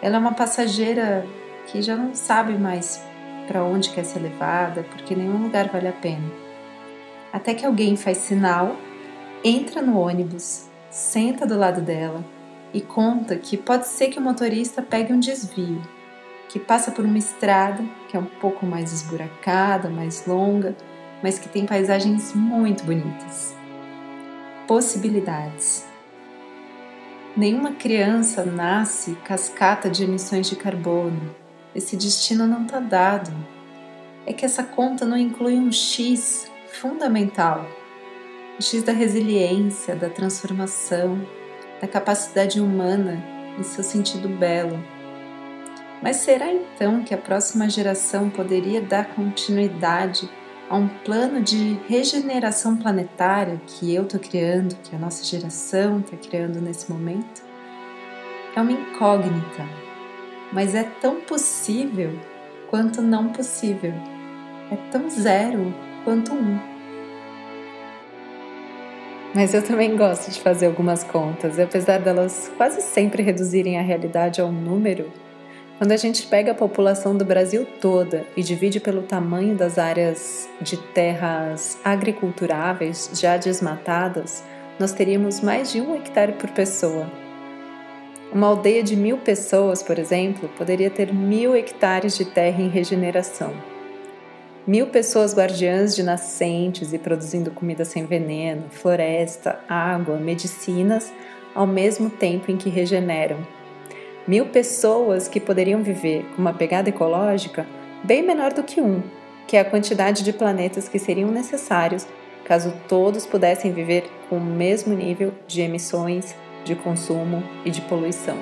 Ela 0.00 0.16
é 0.16 0.18
uma 0.18 0.32
passageira 0.32 1.26
que 1.66 1.82
já 1.82 1.94
não 1.94 2.14
sabe 2.14 2.56
mais 2.56 3.06
para 3.48 3.64
onde 3.64 3.88
quer 3.88 4.04
ser 4.04 4.20
levada, 4.20 4.84
porque 4.84 5.16
nenhum 5.16 5.42
lugar 5.42 5.68
vale 5.68 5.88
a 5.88 5.92
pena. 5.92 6.30
Até 7.32 7.54
que 7.54 7.64
alguém 7.64 7.96
faz 7.96 8.18
sinal, 8.18 8.76
entra 9.42 9.80
no 9.80 9.98
ônibus, 9.98 10.66
senta 10.90 11.46
do 11.46 11.58
lado 11.58 11.80
dela 11.80 12.22
e 12.72 12.80
conta 12.80 13.36
que 13.36 13.56
pode 13.56 13.88
ser 13.88 14.08
que 14.08 14.18
o 14.18 14.22
motorista 14.22 14.82
pegue 14.82 15.12
um 15.12 15.18
desvio, 15.18 15.80
que 16.48 16.58
passa 16.58 16.90
por 16.90 17.04
uma 17.04 17.18
estrada 17.18 17.82
que 18.08 18.16
é 18.16 18.20
um 18.20 18.24
pouco 18.24 18.66
mais 18.66 18.92
esburacada, 18.92 19.88
mais 19.88 20.26
longa, 20.26 20.76
mas 21.22 21.38
que 21.38 21.48
tem 21.48 21.66
paisagens 21.66 22.34
muito 22.34 22.84
bonitas. 22.84 23.56
Possibilidades. 24.66 25.86
Nenhuma 27.36 27.72
criança 27.72 28.44
nasce 28.44 29.16
cascata 29.24 29.88
de 29.88 30.04
emissões 30.04 30.48
de 30.48 30.56
carbono, 30.56 31.34
esse 31.78 31.96
destino 31.96 32.46
não 32.46 32.64
está 32.64 32.78
dado. 32.78 33.32
É 34.26 34.32
que 34.32 34.44
essa 34.44 34.62
conta 34.62 35.06
não 35.06 35.16
inclui 35.16 35.54
um 35.54 35.72
X 35.72 36.50
fundamental 36.80 37.66
o 38.58 38.62
X 38.62 38.82
da 38.82 38.92
resiliência, 38.92 39.94
da 39.94 40.10
transformação, 40.10 41.24
da 41.80 41.86
capacidade 41.86 42.60
humana 42.60 43.22
em 43.56 43.62
seu 43.62 43.84
sentido 43.84 44.28
belo. 44.28 44.82
Mas 46.02 46.16
será 46.16 46.52
então 46.52 47.02
que 47.04 47.14
a 47.14 47.18
próxima 47.18 47.70
geração 47.70 48.28
poderia 48.28 48.80
dar 48.80 49.14
continuidade 49.14 50.28
a 50.68 50.76
um 50.76 50.88
plano 50.88 51.40
de 51.40 51.78
regeneração 51.88 52.76
planetária 52.76 53.60
que 53.66 53.94
eu 53.94 54.02
estou 54.02 54.20
criando, 54.20 54.76
que 54.82 54.94
a 54.94 54.98
nossa 54.98 55.24
geração 55.24 56.00
está 56.00 56.16
criando 56.16 56.60
nesse 56.60 56.90
momento? 56.90 57.42
É 58.54 58.60
uma 58.60 58.72
incógnita 58.72 59.87
mas 60.52 60.74
é 60.74 60.84
tão 60.84 61.20
possível 61.20 62.12
quanto 62.68 63.00
não 63.02 63.32
possível. 63.32 63.92
É 64.70 64.76
tão 64.90 65.08
zero 65.08 65.74
quanto 66.04 66.34
um. 66.34 66.58
Mas 69.34 69.52
eu 69.52 69.62
também 69.62 69.96
gosto 69.96 70.30
de 70.30 70.40
fazer 70.40 70.66
algumas 70.66 71.04
contas, 71.04 71.58
e 71.58 71.62
apesar 71.62 72.00
delas 72.00 72.50
quase 72.56 72.80
sempre 72.80 73.22
reduzirem 73.22 73.78
a 73.78 73.82
realidade 73.82 74.40
a 74.40 74.44
um 74.44 74.52
número, 74.52 75.12
quando 75.76 75.92
a 75.92 75.96
gente 75.96 76.26
pega 76.26 76.52
a 76.52 76.54
população 76.54 77.16
do 77.16 77.24
Brasil 77.24 77.64
toda 77.80 78.26
e 78.36 78.42
divide 78.42 78.80
pelo 78.80 79.02
tamanho 79.02 79.54
das 79.54 79.78
áreas 79.78 80.48
de 80.60 80.76
terras 80.76 81.78
agriculturáveis 81.84 83.10
já 83.14 83.36
desmatadas, 83.36 84.42
nós 84.78 84.92
teríamos 84.92 85.40
mais 85.40 85.70
de 85.70 85.80
um 85.80 85.94
hectare 85.94 86.32
por 86.32 86.50
pessoa, 86.50 87.06
uma 88.32 88.48
aldeia 88.48 88.82
de 88.82 88.94
mil 88.94 89.16
pessoas, 89.18 89.82
por 89.82 89.98
exemplo, 89.98 90.48
poderia 90.56 90.90
ter 90.90 91.12
mil 91.12 91.56
hectares 91.56 92.16
de 92.16 92.24
terra 92.24 92.60
em 92.60 92.68
regeneração. 92.68 93.52
Mil 94.66 94.88
pessoas 94.88 95.34
guardiãs 95.34 95.96
de 95.96 96.02
nascentes 96.02 96.92
e 96.92 96.98
produzindo 96.98 97.50
comida 97.50 97.86
sem 97.86 98.04
veneno, 98.04 98.64
floresta, 98.70 99.60
água, 99.66 100.18
medicinas, 100.18 101.10
ao 101.54 101.66
mesmo 101.66 102.10
tempo 102.10 102.50
em 102.50 102.56
que 102.58 102.68
regeneram. 102.68 103.38
Mil 104.26 104.44
pessoas 104.46 105.26
que 105.26 105.40
poderiam 105.40 105.82
viver 105.82 106.26
com 106.36 106.42
uma 106.42 106.52
pegada 106.52 106.90
ecológica 106.90 107.66
bem 108.04 108.22
menor 108.22 108.52
do 108.52 108.62
que 108.62 108.78
um, 108.78 109.02
que 109.46 109.56
é 109.56 109.60
a 109.60 109.64
quantidade 109.64 110.22
de 110.22 110.34
planetas 110.34 110.86
que 110.86 110.98
seriam 110.98 111.30
necessários 111.30 112.06
caso 112.44 112.74
todos 112.86 113.26
pudessem 113.26 113.72
viver 113.72 114.04
com 114.28 114.36
o 114.36 114.40
mesmo 114.40 114.94
nível 114.94 115.32
de 115.46 115.62
emissões 115.62 116.34
de 116.64 116.74
consumo 116.74 117.42
e 117.64 117.70
de 117.70 117.80
poluição. 117.82 118.36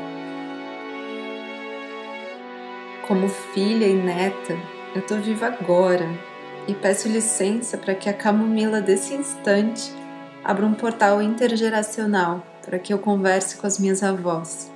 Como 3.06 3.28
filha 3.28 3.86
e 3.86 3.94
neta, 3.94 4.56
eu 4.94 5.00
estou 5.00 5.18
viva 5.18 5.46
agora 5.46 6.08
e 6.66 6.74
peço 6.74 7.08
licença 7.08 7.78
para 7.78 7.94
que 7.94 8.08
a 8.08 8.12
camomila 8.12 8.80
desse 8.80 9.14
instante 9.14 9.92
abro 10.44 10.66
um 10.66 10.74
portal 10.74 11.22
intergeracional 11.22 12.44
para 12.64 12.78
que 12.78 12.92
eu 12.92 12.98
converse 12.98 13.56
com 13.56 13.66
as 13.66 13.78
minhas 13.78 14.02
avós. 14.02 14.72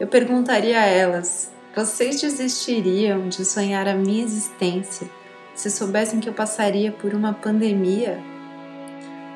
Eu 0.00 0.06
perguntaria 0.06 0.80
a 0.80 0.86
elas: 0.86 1.52
vocês 1.76 2.20
desistiriam 2.20 3.28
de 3.28 3.44
sonhar 3.44 3.86
a 3.86 3.94
minha 3.94 4.24
existência 4.24 5.06
se 5.54 5.70
soubessem 5.70 6.18
que 6.18 6.28
eu 6.28 6.32
passaria 6.32 6.90
por 6.90 7.14
uma 7.14 7.32
pandemia? 7.32 8.18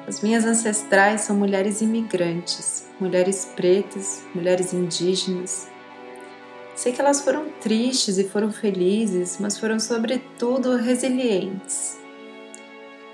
As 0.07 0.21
minhas 0.21 0.45
ancestrais 0.45 1.23
são 1.23 1.35
mulheres 1.35 1.81
imigrantes, 1.81 2.89
mulheres 3.01 3.53
pretas, 3.57 4.25
mulheres 4.33 4.73
indígenas. 4.73 5.69
Sei 6.77 6.93
que 6.93 7.01
elas 7.01 7.23
foram 7.23 7.49
tristes 7.61 8.17
e 8.17 8.23
foram 8.23 8.53
felizes, 8.53 9.39
mas 9.41 9.59
foram 9.59 9.81
sobretudo 9.81 10.77
resilientes. 10.77 11.99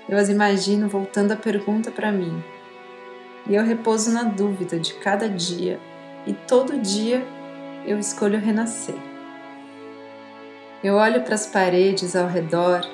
Eu 0.07 0.19
as 0.19 0.29
imagino 0.29 0.87
voltando 0.87 1.31
a 1.31 1.35
pergunta 1.35 1.89
para 1.89 2.11
mim. 2.11 2.43
E 3.49 3.55
eu 3.55 3.63
repouso 3.63 4.11
na 4.11 4.23
dúvida 4.23 4.77
de 4.77 4.93
cada 4.95 5.27
dia, 5.27 5.79
e 6.27 6.33
todo 6.33 6.79
dia 6.79 7.25
eu 7.87 7.97
escolho 7.97 8.39
renascer. 8.39 8.95
Eu 10.83 10.93
olho 10.93 11.23
para 11.23 11.33
as 11.33 11.47
paredes 11.47 12.15
ao 12.15 12.27
redor 12.27 12.87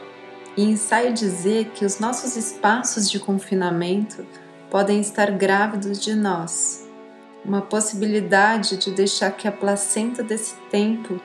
e 0.60 0.64
ensaio 0.66 1.14
dizer 1.14 1.70
que 1.70 1.86
os 1.86 2.00
nossos 2.00 2.36
espaços 2.36 3.10
de 3.10 3.18
confinamento 3.18 4.28
podem 4.70 5.00
estar 5.00 5.32
grávidos 5.32 6.02
de 6.02 6.14
nós, 6.14 6.86
uma 7.46 7.62
possibilidade 7.62 8.76
de 8.76 8.92
deixar 8.92 9.32
que 9.32 9.48
a 9.48 9.54
placenta 9.54 10.22
desse 10.22 10.56
tempo 10.70 11.18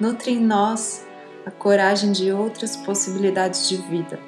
nutre 0.00 0.32
em 0.32 0.40
nós 0.40 1.06
a 1.46 1.52
coragem 1.52 2.10
de 2.10 2.32
outras 2.32 2.76
possibilidades 2.76 3.68
de 3.68 3.76
vida 3.76 4.18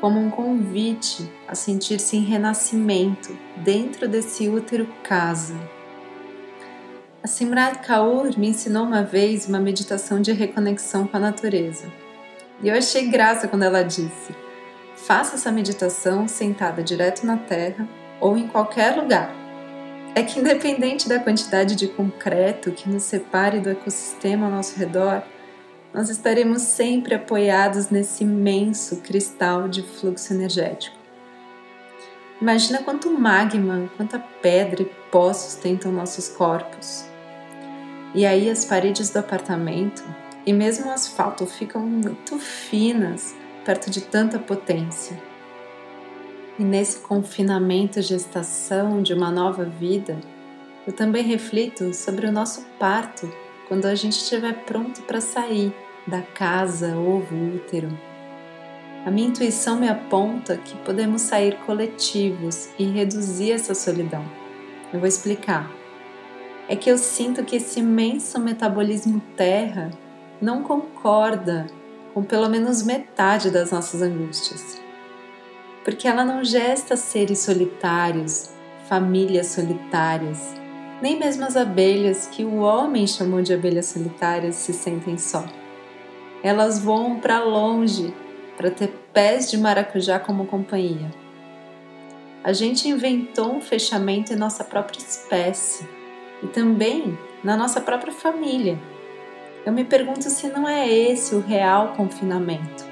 como 0.00 0.20
um 0.20 0.30
convite 0.30 1.28
a 1.48 1.54
sentir-se 1.56 2.18
em 2.18 2.20
renascimento 2.20 3.36
dentro 3.64 4.06
desse 4.06 4.46
útero 4.46 4.86
casa. 5.02 5.58
A 7.22 7.26
Simrat 7.26 7.84
Kaur 7.84 8.38
me 8.38 8.50
ensinou 8.50 8.84
uma 8.84 9.02
vez 9.02 9.48
uma 9.48 9.58
meditação 9.58 10.20
de 10.20 10.30
reconexão 10.30 11.06
com 11.08 11.16
a 11.16 11.20
natureza. 11.20 11.90
E 12.62 12.68
eu 12.68 12.74
achei 12.74 13.08
graça 13.08 13.48
quando 13.48 13.64
ela 13.64 13.82
disse: 13.82 14.34
faça 14.94 15.36
essa 15.36 15.52
meditação 15.52 16.26
sentada 16.26 16.82
direto 16.82 17.26
na 17.26 17.36
terra 17.36 17.88
ou 18.20 18.36
em 18.36 18.48
qualquer 18.48 18.96
lugar. 18.96 19.34
É 20.14 20.22
que, 20.22 20.40
independente 20.40 21.08
da 21.08 21.18
quantidade 21.18 21.76
de 21.76 21.88
concreto 21.88 22.72
que 22.72 22.88
nos 22.88 23.02
separe 23.02 23.60
do 23.60 23.68
ecossistema 23.68 24.46
ao 24.46 24.52
nosso 24.52 24.78
redor, 24.78 25.22
nós 25.92 26.08
estaremos 26.08 26.62
sempre 26.62 27.14
apoiados 27.14 27.90
nesse 27.90 28.24
imenso 28.24 28.96
cristal 29.02 29.68
de 29.68 29.82
fluxo 29.82 30.32
energético. 30.32 30.96
Imagina 32.40 32.82
quanto 32.82 33.10
magma, 33.10 33.90
quanta 33.96 34.18
pedra 34.18 34.82
e 34.82 34.90
pó 35.10 35.32
sustentam 35.32 35.92
nossos 35.92 36.28
corpos. 36.28 37.04
E 38.14 38.24
aí 38.24 38.50
as 38.50 38.64
paredes 38.64 39.10
do 39.10 39.18
apartamento 39.18 40.02
e 40.46 40.52
mesmo 40.52 40.86
o 40.86 40.92
asfalto 40.92 41.44
ficam 41.44 41.82
muito 41.82 42.38
finas 42.38 43.34
perto 43.64 43.90
de 43.90 44.00
tanta 44.00 44.38
potência. 44.38 45.20
E 46.56 46.62
nesse 46.62 47.00
confinamento 47.00 47.98
e 47.98 48.02
gestação 48.02 49.02
de 49.02 49.12
uma 49.12 49.30
nova 49.30 49.64
vida, 49.64 50.16
eu 50.86 50.92
também 50.92 51.24
reflito 51.24 51.92
sobre 51.92 52.26
o 52.26 52.32
nosso 52.32 52.64
parto 52.78 53.28
quando 53.66 53.86
a 53.86 53.94
gente 53.96 54.12
estiver 54.12 54.64
pronto 54.64 55.02
para 55.02 55.20
sair 55.20 55.74
da 56.06 56.22
casa, 56.22 56.96
ovo, 56.96 57.34
útero. 57.56 57.88
A 59.04 59.10
minha 59.10 59.28
intuição 59.28 59.78
me 59.78 59.88
aponta 59.88 60.56
que 60.56 60.76
podemos 60.78 61.22
sair 61.22 61.58
coletivos 61.66 62.70
e 62.78 62.84
reduzir 62.84 63.50
essa 63.52 63.74
solidão. 63.74 64.24
Eu 64.92 65.00
vou 65.00 65.08
explicar. 65.08 65.68
É 66.68 66.76
que 66.76 66.90
eu 66.90 66.98
sinto 66.98 67.44
que 67.44 67.56
esse 67.56 67.80
imenso 67.80 68.40
metabolismo 68.40 69.20
terra 69.36 69.90
não 70.40 70.62
concorda 70.62 71.66
com 72.14 72.22
pelo 72.22 72.48
menos 72.48 72.82
metade 72.82 73.50
das 73.50 73.70
nossas 73.70 74.02
angústias. 74.02 74.80
Porque 75.84 76.08
ela 76.08 76.24
não 76.24 76.44
gesta 76.44 76.96
seres 76.96 77.40
solitários, 77.40 78.50
famílias 78.88 79.48
solitárias, 79.48 80.54
nem 81.00 81.18
mesmo 81.18 81.44
as 81.44 81.56
abelhas 81.56 82.26
que 82.26 82.44
o 82.44 82.56
homem 82.56 83.06
chamou 83.06 83.42
de 83.42 83.52
abelhas 83.52 83.86
solitárias 83.86 84.56
se 84.56 84.72
sentem 84.72 85.18
só 85.18 85.44
elas 86.46 86.78
voam 86.78 87.18
para 87.18 87.42
longe 87.42 88.14
para 88.56 88.70
ter 88.70 88.88
pés 89.12 89.50
de 89.50 89.58
maracujá 89.58 90.18
como 90.18 90.46
companhia. 90.46 91.10
A 92.44 92.52
gente 92.52 92.88
inventou 92.88 93.52
um 93.52 93.60
fechamento 93.60 94.32
em 94.32 94.36
nossa 94.36 94.62
própria 94.62 94.98
espécie 94.98 95.88
e 96.42 96.46
também 96.46 97.18
na 97.42 97.56
nossa 97.56 97.80
própria 97.80 98.12
família. 98.12 98.78
Eu 99.66 99.72
me 99.72 99.84
pergunto 99.84 100.30
se 100.30 100.46
não 100.46 100.68
é 100.68 100.88
esse 100.88 101.34
o 101.34 101.40
real 101.40 101.94
confinamento. 101.94 102.86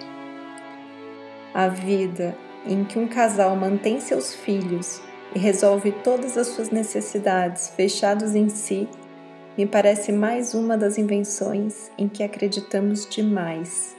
A 1.54 1.68
vida 1.68 2.36
em 2.66 2.82
que 2.82 2.98
um 2.98 3.06
casal 3.06 3.54
mantém 3.54 4.00
seus 4.00 4.34
filhos 4.34 5.00
e 5.32 5.38
resolve 5.38 5.92
todas 5.92 6.36
as 6.36 6.48
suas 6.48 6.70
necessidades 6.70 7.68
fechados 7.68 8.34
em 8.34 8.48
si 8.48 8.88
me 9.56 9.66
parece 9.66 10.10
mais 10.10 10.52
uma 10.52 10.76
das 10.76 10.98
invenções 10.98 11.92
em 11.96 12.08
que 12.08 12.24
acreditamos 12.24 13.08
demais. 13.08 13.94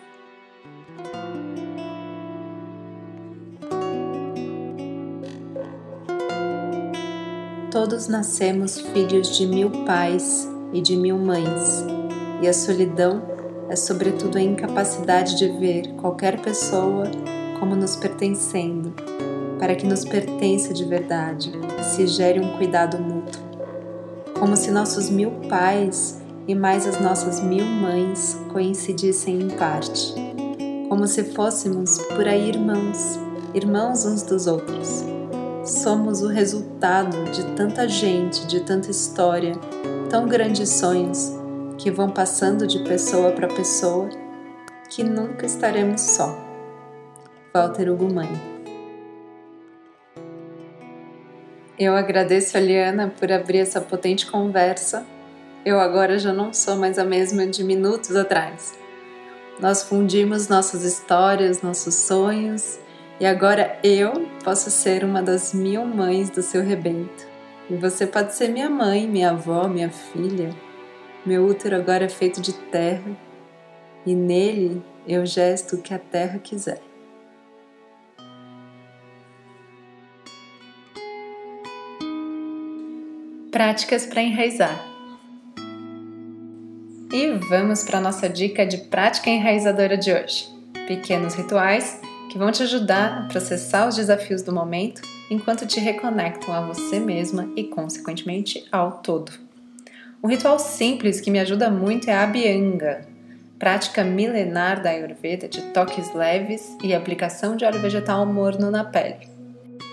Todos 7.72 8.10
nascemos 8.10 8.82
filhos 8.82 9.38
de 9.38 9.48
mil 9.48 9.70
pais 9.86 10.46
e 10.74 10.82
de 10.82 10.98
mil 10.98 11.18
mães, 11.18 11.95
e 12.46 12.48
a 12.48 12.54
solidão 12.54 13.24
é, 13.70 13.76
sobretudo, 13.76 14.38
a 14.38 14.42
incapacidade 14.42 15.36
de 15.36 15.48
ver 15.58 15.88
qualquer 15.96 16.40
pessoa 16.40 17.10
como 17.60 17.76
nos 17.76 17.96
pertencendo, 17.96 18.94
para 19.58 19.74
que 19.74 19.88
nos 19.88 20.06
pertença 20.06 20.72
de 20.72 20.86
verdade, 20.86 21.52
se 21.82 22.06
gere 22.06 22.40
um 22.40 22.56
cuidado 22.56 23.00
mútuo 23.00 23.44
como 24.40 24.56
se 24.56 24.70
nossos 24.70 25.10
mil 25.10 25.32
pais 25.50 26.22
e 26.48 26.54
mais 26.54 26.86
as 26.86 27.00
nossas 27.00 27.40
mil 27.40 27.66
mães 27.66 28.38
coincidissem 28.52 29.42
em 29.42 29.50
parte, 29.50 30.14
como 30.88 31.08
se 31.08 31.24
fôssemos 31.24 31.98
por 31.98 32.28
aí 32.28 32.50
irmãos, 32.50 33.18
irmãos 33.56 34.06
uns 34.06 34.22
dos 34.22 34.46
outros. 34.46 35.04
Somos 35.64 36.22
o 36.22 36.28
resultado 36.28 37.18
de 37.32 37.44
tanta 37.56 37.88
gente, 37.88 38.46
de 38.46 38.60
tanta 38.60 38.92
história, 38.92 39.54
tão 40.10 40.28
grandes 40.28 40.70
sonhos 40.70 41.45
que 41.78 41.92
vão 41.92 42.10
passando 42.10 42.66
de 42.66 42.80
pessoa 42.80 43.32
para 43.32 43.48
pessoa 43.48 44.10
que 44.90 45.04
nunca 45.04 45.46
estaremos 45.46 46.02
só. 46.02 46.38
Walter 47.54 47.90
Hugo 47.90 48.14
Mãe 48.14 48.30
Eu 51.78 51.96
agradeço 51.96 52.58
a 52.58 52.60
Liana 52.60 53.14
por 53.20 53.32
abrir 53.32 53.60
essa 53.60 53.82
potente 53.82 54.26
conversa. 54.26 55.06
Eu 55.66 55.80
agora 55.80 56.18
já 56.18 56.32
não 56.32 56.54
sou 56.54 56.76
mais 56.76 56.98
a 56.98 57.04
mesma 57.04 57.46
de 57.48 57.64
minutos 57.64 58.16
atrás. 58.16 58.74
Nós 59.60 59.84
fundimos 59.84 60.48
nossas 60.48 60.84
histórias, 60.84 61.62
nossos 61.62 61.96
sonhos, 61.96 62.78
e 63.20 63.26
agora 63.26 63.80
eu 63.84 64.28
posso 64.44 64.70
ser 64.70 65.04
uma 65.04 65.22
das 65.22 65.54
mil 65.54 65.86
mães 65.86 66.30
do 66.30 66.42
seu 66.42 66.62
rebento. 66.62 67.26
E 67.70 67.76
você 67.76 68.06
pode 68.06 68.36
ser 68.36 68.50
minha 68.50 68.70
mãe, 68.70 69.08
minha 69.08 69.32
avó, 69.32 69.68
minha 69.68 69.90
filha. 69.90 70.54
Meu 71.26 71.46
útero 71.46 71.76
agora 71.76 72.06
é 72.06 72.10
feito 72.10 72.40
de 72.40 72.54
terra, 72.54 73.18
e 74.06 74.14
nele 74.14 74.84
eu 75.08 75.26
gesto 75.26 75.76
o 75.76 75.82
que 75.82 75.94
a 75.94 76.00
terra 76.00 76.38
quiser. 76.40 76.82
práticas 83.56 84.06
para 84.06 84.22
enraizar. 84.22 84.78
E 87.10 87.32
vamos 87.48 87.84
para 87.84 88.00
a 88.00 88.02
nossa 88.02 88.28
dica 88.28 88.66
de 88.66 88.80
prática 88.90 89.30
enraizadora 89.30 89.98
de 89.98 90.12
hoje. 90.12 90.50
Pequenos 90.86 91.36
rituais 91.36 92.02
que 92.30 92.38
vão 92.38 92.52
te 92.52 92.64
ajudar 92.64 93.18
a 93.18 93.28
processar 93.30 93.88
os 93.88 93.96
desafios 93.96 94.42
do 94.42 94.52
momento 94.52 95.02
enquanto 95.32 95.66
te 95.66 95.80
reconectam 95.80 96.54
a 96.54 96.68
você 96.68 97.00
mesma 97.00 97.50
e, 97.56 97.64
consequentemente, 97.64 98.68
ao 98.74 98.98
todo. 98.98 99.45
Um 100.26 100.28
ritual 100.28 100.58
simples 100.58 101.22
que 101.22 101.30
me 101.30 101.38
ajuda 101.38 101.70
muito 101.70 102.10
é 102.10 102.14
a 102.14 102.24
Abhyanga, 102.24 103.08
prática 103.60 104.04
milenar 104.04 104.82
da 104.82 104.90
Ayurveda 104.90 105.48
de 105.48 105.62
toques 105.72 106.16
leves 106.16 106.76
e 106.84 106.96
aplicação 106.96 107.56
de 107.56 107.64
óleo 107.64 107.80
vegetal 107.80 108.26
morno 108.26 108.72
na 108.72 108.84
pele. 108.84 109.30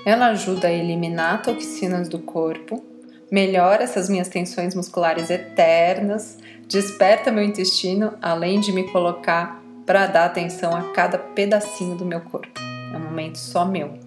Ela 0.06 0.28
ajuda 0.28 0.68
a 0.68 0.72
eliminar 0.72 1.42
toxinas 1.42 2.08
do 2.08 2.18
corpo, 2.18 2.82
melhora 3.30 3.84
essas 3.84 4.08
minhas 4.08 4.28
tensões 4.28 4.74
musculares 4.74 5.28
eternas, 5.28 6.38
desperta 6.66 7.30
meu 7.30 7.44
intestino, 7.44 8.14
além 8.22 8.58
de 8.58 8.72
me 8.72 8.90
colocar 8.90 9.62
para 9.84 10.06
dar 10.06 10.24
atenção 10.24 10.74
a 10.74 10.94
cada 10.94 11.18
pedacinho 11.18 11.94
do 11.94 12.06
meu 12.06 12.22
corpo. 12.22 12.58
É 12.90 12.96
um 12.96 13.00
momento 13.00 13.36
só 13.36 13.66
meu. 13.66 13.98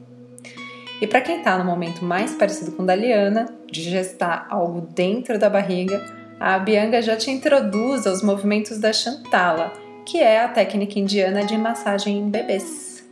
E 0.99 1.05
para 1.05 1.21
quem 1.21 1.38
está 1.38 1.55
no 1.55 1.65
momento 1.65 2.03
mais 2.03 2.33
parecido 2.33 2.71
com 2.71 2.81
o 2.81 2.85
da 2.85 2.95
Liana, 2.95 3.53
de 3.81 3.89
gestar 3.89 4.47
algo 4.49 4.81
dentro 4.81 5.38
da 5.38 5.49
barriga, 5.49 6.03
a 6.39 6.55
Abhyanga 6.55 7.01
já 7.01 7.15
te 7.15 7.31
introduz 7.31 8.05
aos 8.05 8.21
movimentos 8.21 8.77
da 8.79 8.91
Shantala, 8.91 9.71
que 10.05 10.19
é 10.19 10.41
a 10.41 10.47
técnica 10.47 10.99
indiana 10.99 11.43
de 11.43 11.57
massagem 11.57 12.17
em 12.19 12.29
bebês. 12.29 13.07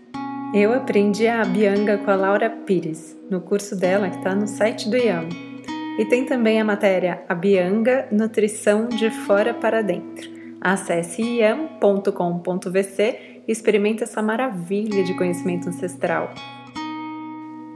Eu 0.53 0.73
aprendi 0.73 1.27
a 1.27 1.41
Abhyanga 1.41 1.97
com 1.97 2.11
a 2.11 2.15
Laura 2.15 2.49
Pires, 2.49 3.17
no 3.29 3.41
curso 3.41 3.75
dela 3.75 4.09
que 4.09 4.17
está 4.17 4.35
no 4.35 4.45
site 4.47 4.89
do 4.89 4.97
IAM. 4.97 5.29
E 5.97 6.05
tem 6.05 6.25
também 6.25 6.59
a 6.59 6.65
matéria 6.65 7.23
Abhyanga 7.27 8.07
Nutrição 8.11 8.87
de 8.87 9.09
Fora 9.09 9.53
para 9.53 9.81
Dentro. 9.81 10.29
Acesse 10.61 11.21
iam.com.vc 11.21 13.01
e 13.47 13.51
experimente 13.51 14.03
essa 14.03 14.21
maravilha 14.21 15.03
de 15.03 15.13
conhecimento 15.15 15.69
ancestral. 15.69 16.33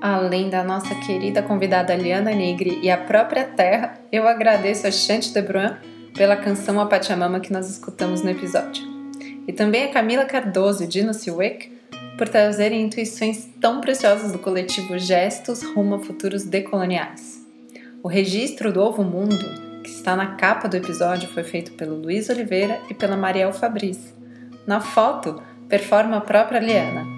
Além 0.02 0.50
da 0.50 0.64
nossa 0.64 0.94
querida 0.94 1.42
convidada 1.42 1.96
Liana 1.96 2.32
Negri 2.32 2.80
e 2.84 2.90
a 2.90 2.98
própria 2.98 3.44
Terra, 3.44 4.00
eu 4.12 4.28
agradeço 4.28 4.86
a 4.86 4.92
Chante 4.92 5.34
de 5.34 5.42
Bruin 5.42 5.74
pela 6.16 6.36
canção 6.36 6.80
A 6.80 6.86
Pachamama 6.86 7.40
que 7.40 7.52
nós 7.52 7.68
escutamos 7.68 8.22
no 8.22 8.30
episódio. 8.30 8.86
E 9.48 9.54
também 9.54 9.86
a 9.86 9.92
Camila 9.92 10.26
Cardoso 10.26 10.84
e 10.84 10.88
Dino 10.88 11.16
Silwick 11.16 11.76
por 12.16 12.30
trazerem 12.30 12.84
intuições 12.84 13.50
tão 13.60 13.82
preciosas 13.82 14.32
do 14.32 14.38
coletivo 14.38 15.00
Gestos 15.00 15.64
rumo 15.64 15.96
a 15.96 16.00
futuros 16.00 16.44
decoloniais. 16.44 17.44
O 18.04 18.08
registro 18.08 18.72
do 18.72 18.82
Ovo 18.82 19.04
Mundo, 19.04 19.46
que 19.84 19.90
está 19.90 20.16
na 20.16 20.36
capa 20.36 20.68
do 20.68 20.78
episódio, 20.78 21.28
foi 21.30 21.44
feito 21.44 21.74
pelo 21.74 21.96
Luiz 21.96 22.30
Oliveira 22.30 22.80
e 22.88 22.94
pela 22.94 23.18
Mariel 23.18 23.52
Fabris. 23.52 24.14
Na 24.66 24.80
foto, 24.80 25.42
performa 25.68 26.18
a 26.18 26.22
própria 26.22 26.60
Liana. 26.60 27.17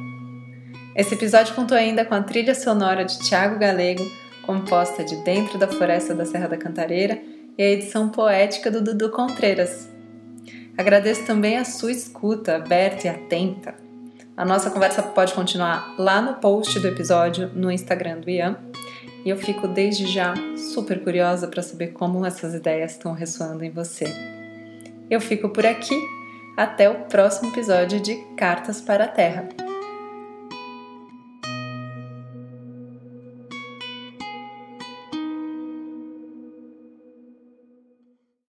Esse 0.95 1.13
episódio 1.13 1.53
contou 1.53 1.77
ainda 1.77 2.03
com 2.03 2.15
a 2.15 2.23
trilha 2.23 2.55
sonora 2.55 3.05
de 3.05 3.19
Tiago 3.19 3.59
Galego, 3.59 4.03
composta 4.41 5.03
de 5.03 5.15
Dentro 5.23 5.57
da 5.57 5.67
Floresta 5.67 6.15
da 6.15 6.25
Serra 6.25 6.47
da 6.47 6.57
Cantareira, 6.57 7.21
e 7.57 7.63
a 7.63 7.69
edição 7.69 8.09
poética 8.09 8.71
do 8.71 8.81
Dudu 8.81 9.09
Contreiras. 9.09 9.89
Agradeço 10.77 11.25
também 11.25 11.57
a 11.57 11.65
sua 11.65 11.91
escuta 11.91 12.55
aberta 12.55 13.07
e 13.07 13.09
atenta. 13.09 13.75
A 14.35 14.45
nossa 14.45 14.71
conversa 14.71 15.03
pode 15.03 15.33
continuar 15.33 15.95
lá 15.97 16.21
no 16.21 16.35
post 16.35 16.79
do 16.79 16.87
episódio 16.87 17.51
no 17.53 17.69
Instagram 17.69 18.21
do 18.21 18.29
Ian. 18.29 18.57
E 19.25 19.29
eu 19.29 19.35
fico 19.35 19.67
desde 19.67 20.07
já 20.07 20.33
super 20.55 21.03
curiosa 21.03 21.49
para 21.49 21.61
saber 21.61 21.87
como 21.87 22.25
essas 22.25 22.53
ideias 22.53 22.93
estão 22.93 23.11
ressoando 23.11 23.65
em 23.65 23.69
você. 23.69 24.05
Eu 25.09 25.19
fico 25.19 25.49
por 25.49 25.65
aqui. 25.65 25.99
Até 26.55 26.89
o 26.89 27.05
próximo 27.05 27.51
episódio 27.51 27.99
de 27.99 28.15
Cartas 28.37 28.81
para 28.81 29.05
a 29.05 29.07
Terra. 29.07 29.68